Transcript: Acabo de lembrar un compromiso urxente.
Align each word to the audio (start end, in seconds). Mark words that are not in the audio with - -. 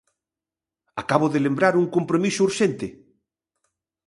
Acabo 1.01 1.25
de 1.33 1.43
lembrar 1.45 1.73
un 1.81 1.87
compromiso 1.95 2.39
urxente. 2.47 2.87